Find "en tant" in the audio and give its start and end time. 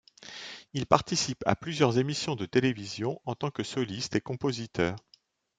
3.27-3.51